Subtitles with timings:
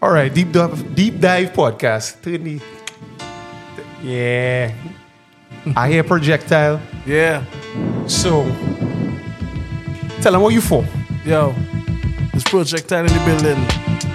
[0.00, 2.22] All right, deep dive, deep dive podcast.
[2.22, 2.60] Turn the-
[4.02, 4.70] Yeah.
[5.76, 6.80] I hear Projektile.
[7.04, 7.42] Yeah.
[8.06, 8.44] So,
[10.22, 10.84] tell them what you for.
[11.24, 11.52] Yo,
[12.32, 13.60] this Projektile in the building.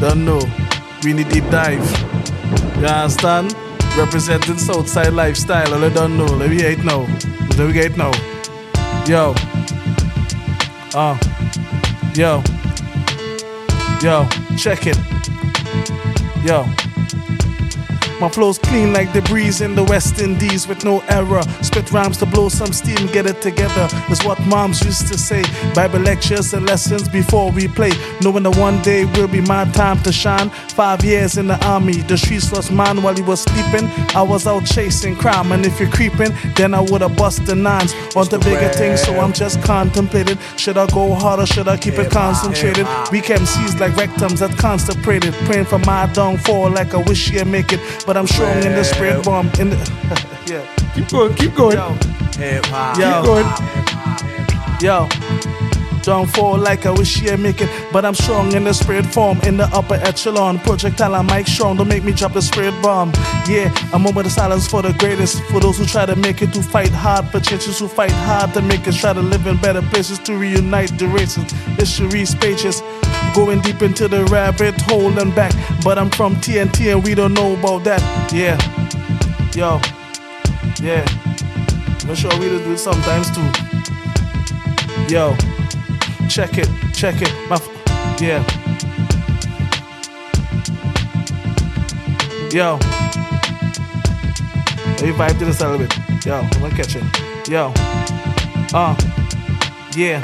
[0.00, 0.40] Don't know.
[1.04, 1.84] We need deep dive.
[2.80, 3.54] You understand?
[3.96, 5.72] Representing Southside lifestyle.
[5.84, 6.24] I don't know.
[6.26, 7.06] Let me get it now.
[7.58, 8.12] Let me get it now.
[9.06, 9.34] Yo.
[10.94, 11.16] Uh.
[12.14, 12.42] Yo.
[14.02, 14.26] Yo.
[14.56, 14.98] Check it.
[16.46, 16.85] Yo.
[18.18, 21.42] My flow's clean like the breeze in the West Indies with no error.
[21.60, 23.88] Spit rhymes to blow some steam, get it together.
[24.10, 25.44] Is what moms used to say.
[25.74, 27.92] Bible lectures and lessons before we play.
[28.22, 30.48] Knowing that one day will be my time to shine.
[30.48, 33.86] Five years in the army, the streets was mine while he was sleeping.
[34.16, 37.54] I was out chasing crime, and if you're creeping, then I would have bust the
[37.54, 37.92] nines.
[38.16, 40.38] On the bigger things, so I'm just contemplating.
[40.56, 41.44] Should I go harder?
[41.44, 42.86] Should I keep it concentrated?
[43.12, 45.34] Weak MCs like rectums that constipated.
[45.44, 47.80] Praying for my downfall like I wish you'd make it.
[48.06, 49.50] But I'm strong in the spread bomb.
[49.58, 49.76] In the
[50.46, 50.92] yeah.
[50.94, 51.76] Keep going, keep going.
[51.76, 51.88] Yo.
[52.38, 52.98] Hip hop.
[52.98, 53.22] Yo.
[54.80, 55.10] Keep going.
[55.40, 55.46] Yo.
[56.06, 59.40] Don't fall like I wish you'd make it, but I'm strong in the spirit form
[59.40, 60.58] in the upper echelon.
[60.58, 63.10] Projektile and Mike strong, don't make me drop the spirit bomb.
[63.48, 65.42] Yeah, a moment of silence for the greatest.
[65.50, 67.26] For those who try to make it, to fight hard.
[67.30, 70.36] For changes who fight hard to make it, try to live in better places to
[70.38, 71.50] reunite the races.
[71.76, 72.82] History spacious,
[73.36, 75.52] going deep into the rabbit hole and back.
[75.84, 78.00] But I'm from TNT and we don't know about that.
[78.32, 78.56] Yeah,
[79.54, 79.78] yo,
[80.80, 81.04] yeah.
[82.08, 83.46] I'm sure we do it sometimes too.
[85.12, 85.36] Yo,
[86.28, 87.32] check it, check it.
[87.50, 88.42] My, f- yeah.
[92.50, 92.78] Yo.
[94.96, 96.24] Let me vibe to this a little bit.
[96.24, 97.48] Yo, I'm gonna catch it.
[97.48, 97.72] Yo.
[98.72, 98.96] Uh.
[99.94, 100.22] Yeah.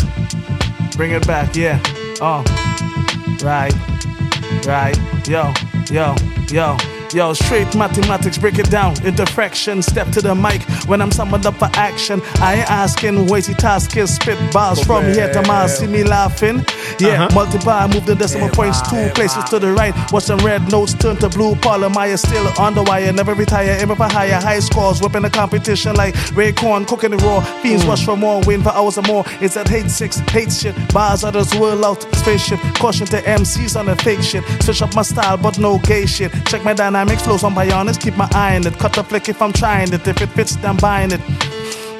[0.97, 1.79] Bring it back, yeah.
[2.21, 2.43] Uh.
[3.43, 3.75] Right.
[4.65, 4.97] Right.
[5.27, 5.53] Yo.
[5.91, 6.15] Yo.
[6.53, 7.02] Yo.
[7.15, 9.85] Yo, straight mathematics, break it down into fractions.
[9.85, 12.23] Step to the mic when I'm summoned up for action.
[12.37, 15.77] I ain't asking, weighty task is spit bars from here to Mars.
[15.77, 16.65] See me laughing?
[16.99, 19.95] Yeah, multiply, move the decimal points two places to the right.
[20.11, 21.55] Watch some red notes turn to blue.
[21.57, 24.41] Paul Maya still on the wire, never retire, aim for higher.
[24.41, 27.41] High scores, whipping the competition like Raycorn, cooking the raw.
[27.61, 29.25] Fiends rush for more, win for hours or more.
[29.41, 30.75] It's that hate six, hate shit.
[30.95, 32.61] Bars others whirl out, spaceship.
[32.77, 34.45] Caution to MCs on the fake shit.
[34.63, 36.33] Switch up my style, but no gay shit.
[36.47, 38.01] Check my dynamics, flows on my honest.
[38.01, 38.79] keep my eye on it.
[38.79, 40.07] Cut the flick if I'm trying it.
[40.07, 41.21] If it fits, then buying it.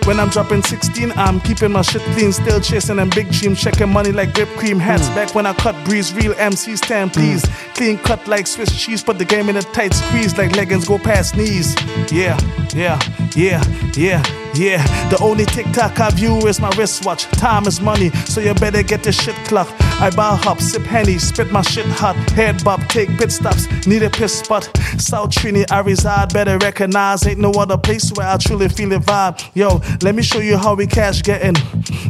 [0.07, 3.89] When I'm dropping 16, I'm keeping my shit clean, still chasing them big dreams, checking
[3.89, 5.09] money like whipped cream hats.
[5.09, 5.15] Mm.
[5.15, 7.15] Back when I cut breeze, real MCs stand mm.
[7.15, 7.45] please.
[7.75, 10.99] Clean cut like Swiss cheese, put the game in a tight squeeze like leggings go
[10.99, 11.77] past knees.
[12.11, 12.37] Yeah,
[12.75, 12.99] yeah,
[13.37, 13.63] yeah,
[13.95, 14.23] yeah,
[14.55, 14.83] yeah.
[15.09, 17.25] The only TikTok I view is my wristwatch.
[17.39, 19.69] Time is money, so you better get the shit clock.
[20.01, 22.17] I bar hop, sip henny, spit my shit hot.
[22.33, 24.65] Head bob, take pit stops, need a piss spot.
[24.99, 27.27] South Trini, I reside, better recognize.
[27.27, 29.41] Ain't no other place where I truly feel the vibe.
[29.55, 31.55] Yo, let me show you how we cash getting.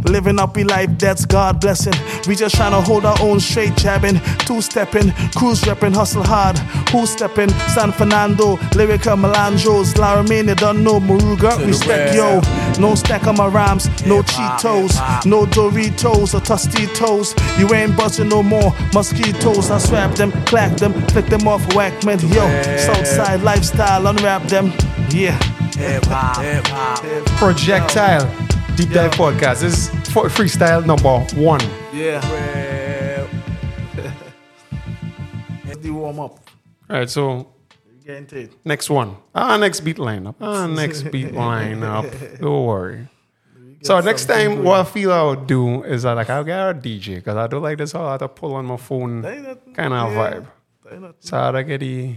[0.04, 1.94] Living up we life, that's God blessing.
[2.26, 4.20] We just trying to hold our own straight jabbing.
[4.46, 6.58] Two stepping, cruise repping, hustle hard.
[6.90, 7.50] Who stepping?
[7.74, 9.96] San Fernando, lyrical Melandros.
[9.96, 11.64] La Romaine, don't know Moruga.
[11.66, 12.40] Respect, yo.
[12.80, 17.34] No stack on my rhymes, no Cheetos, no Doritos or Tostitos.
[17.58, 19.70] You ain't buzzing no more mosquitoes.
[19.70, 22.20] I swap them, clack them, flick them off Whackman.
[22.32, 22.46] Yo,
[22.78, 24.66] Southside lifestyle, unwrap them.
[25.10, 25.36] Yeah.
[25.76, 26.38] Hip hop.
[26.42, 26.98] Hip hop.
[27.38, 28.26] Projektile.
[28.76, 29.60] Deep Dive Podcast.
[29.60, 31.60] This is for freestyle number one.
[31.92, 32.20] Yeah.
[35.66, 36.38] Let's do warm up.
[36.90, 37.48] All right, so
[38.04, 38.52] Getting to it.
[38.64, 39.16] next one.
[39.34, 40.34] Ah, next beat lineup.
[40.40, 42.40] Ah, next beat lineup.
[42.40, 43.08] Don't worry.
[43.82, 46.74] So next time, what I feel I would do is that like I'll get a
[46.74, 47.94] DJ because I do like this.
[47.94, 49.22] I have to pull on my phone,
[49.74, 50.46] kind of vibe.
[51.20, 52.14] So I get the.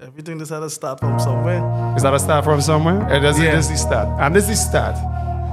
[0.00, 1.94] Everything just had to start from somewhere.
[1.96, 3.06] Is that a start from somewhere?
[3.12, 3.54] It does Yeah.
[3.54, 4.96] this is the start, and this is start.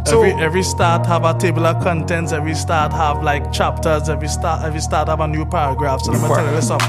[0.08, 2.32] So every every start have a table of contents.
[2.32, 4.10] Every start have like chapters.
[4.10, 6.02] Every start every start have a new paragraph.
[6.02, 6.82] So New let me tell you this up.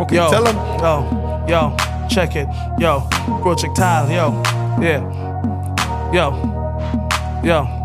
[0.00, 0.56] okay, Yo, tell them.
[0.80, 1.76] Yo, yo,
[2.08, 2.48] check it.
[2.78, 3.00] Yo,
[3.42, 4.10] Projektile.
[4.10, 4.42] Yo,
[4.82, 5.00] yeah.
[6.12, 6.65] Yo,
[7.46, 7.75] yo.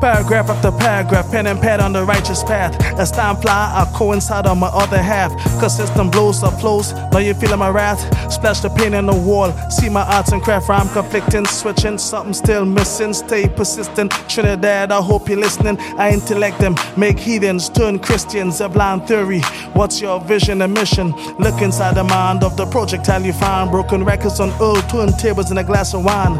[0.00, 2.74] Paragraph after paragraph, pen and pad on the righteous path.
[2.98, 5.30] As time fly, I coincide on my other half.
[5.60, 8.00] Consistent blows or flows, now you feeling my wrath.
[8.32, 12.32] Splash the paint in the wall, see my arts and craft rhyme conflicting, switching, something
[12.32, 13.12] still missing.
[13.12, 15.78] Stay persistent, Trinidad, I hope you're listening.
[15.98, 18.62] I intellect them, make heathens turn Christians.
[18.62, 19.42] A blind theory,
[19.74, 21.10] what's your vision and mission?
[21.38, 23.70] Look inside the mind of the Projektile you find.
[23.70, 26.38] Broken records on old turntables and a glass of wine.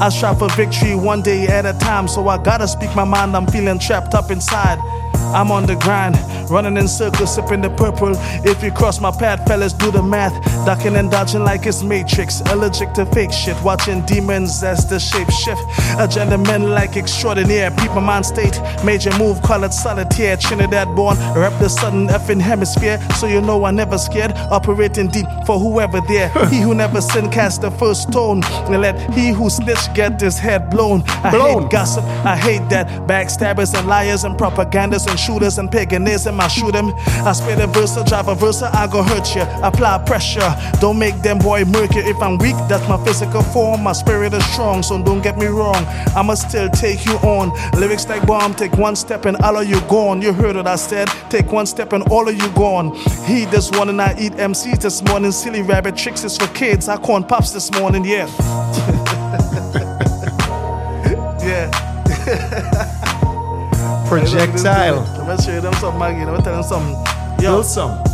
[0.00, 3.36] I strive for victory one day at a time, so I gotta speak my mind.
[3.36, 4.78] I'm feeling trapped up inside.
[5.34, 6.16] I'm on the grind,
[6.50, 8.12] running in circles, sipping the purple.
[8.44, 10.32] If you cross my path, fellas, do the math.
[10.66, 12.40] Ducking and dodging like it's Matrix.
[12.52, 15.60] Allergic to fake shit, watching demons as the shape shift.
[15.98, 17.70] Agenda men like extraordinaire.
[17.72, 20.36] People mind state, major move, call it solitaire.
[20.36, 22.98] Trinidad born, rep the southern effing hemisphere.
[23.16, 24.32] So you know I never scared.
[24.50, 26.28] Operating deep for whoever there.
[26.48, 28.42] he who never sinned cast the first stone.
[28.44, 31.02] And let he who snitch get his head blown.
[31.08, 31.62] I Blown.
[31.62, 32.86] hate gossip, I hate that.
[33.08, 36.40] Backstabbers and liars and propagandists and shooters and paganism.
[36.40, 36.94] I shoot shoot 'em.
[37.26, 39.42] I spit a versa, drive a versa, I go hurt you.
[39.62, 42.00] Apply pressure, don't make them boy murk murky.
[42.00, 43.82] If I'm weak, that's my physical form.
[43.82, 45.84] My spirit is strong, so don't get me wrong.
[46.16, 47.50] I'ma still take you on.
[47.78, 50.22] Lyrics like bomb, take one step and all of you gone.
[50.22, 51.08] You heard what I said.
[51.30, 52.94] Take one step and all of you gone.
[53.26, 55.32] He this one and I eat MCs this morning.
[55.32, 56.88] Silly rabbit tricks is for kids.
[56.88, 58.28] I corn pops this morning, yeah.
[61.42, 63.04] yeah.
[64.08, 65.04] Projektile.
[65.18, 66.24] Let me show you them something, Maggie.
[66.24, 66.94] Me tell them something.
[67.44, 68.07] Yo, Build some.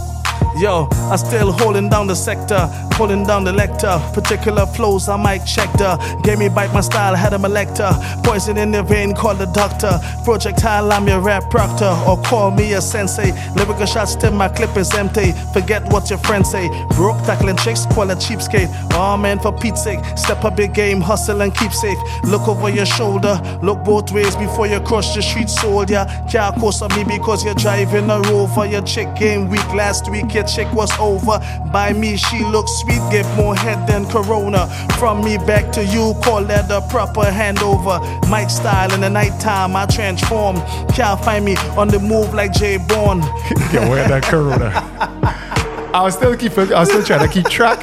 [0.57, 4.01] Yo, I still holding down the sector, holding down the lector.
[4.13, 5.99] Particular flows, I might check the.
[6.23, 7.91] Gave me bite my style, had a lector.
[8.23, 9.99] Poison in the vein, call the doctor.
[10.25, 11.93] Projektile, I'm your rap proctor.
[12.07, 13.33] Or call me a sensei.
[13.57, 15.33] Lyrical shots till my clip is empty.
[15.53, 16.69] Forget what your friends say.
[16.91, 18.71] Broke tackling chicks, call a cheapskate.
[18.93, 21.99] Oh man, for Pete's sake, step up big game, hustle and keep safe.
[22.23, 26.07] Look over your shoulder, look both ways before you cross the street, soldier.
[26.31, 28.67] Can't coast on me because you're driving a rover.
[28.67, 31.39] Your chick game week last week, your chick was over.
[31.73, 34.67] By me, she looks sweet, give more head than Corona.
[34.99, 38.01] From me back to you, call that a proper handover.
[38.29, 40.57] Mike style in the nighttime, I transform.
[40.95, 43.21] Can't find me on the move like Jay Bourne.
[43.73, 44.71] Get away that corona.
[45.95, 46.57] I was still keep.
[46.59, 47.79] I was still trying to keep track.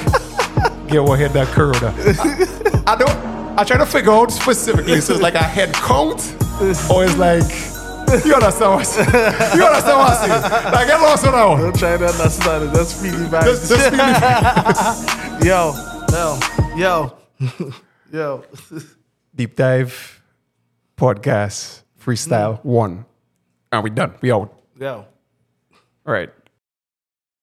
[0.88, 1.94] Get away that corona.
[1.98, 3.32] I, I don't.
[3.58, 5.00] I try to figure out specifically.
[5.02, 6.36] So it's like a head count,
[6.90, 7.71] or it's like.
[8.12, 8.80] You understand what?
[8.80, 9.58] I say?
[9.58, 10.72] You understand what I say?
[10.72, 11.64] Like get lost on that one.
[11.64, 12.74] I'm trying to understand it.
[12.74, 13.44] That's bad.
[13.46, 14.00] Just, just feel
[15.40, 15.46] it.
[15.46, 15.74] yo,
[16.12, 17.74] yo, yo,
[18.12, 18.44] yo.
[19.34, 20.22] Deep dive
[20.98, 22.66] podcast freestyle mm.
[22.66, 23.06] one,
[23.72, 24.14] and we done.
[24.20, 24.60] We out.
[24.78, 25.06] Yo.
[26.06, 26.30] All right.